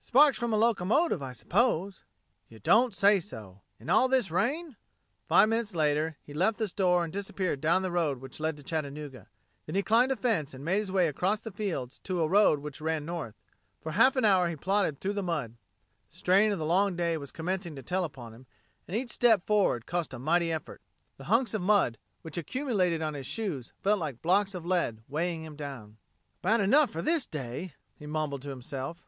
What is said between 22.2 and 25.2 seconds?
which accumulated on his shoes felt like blocks of lead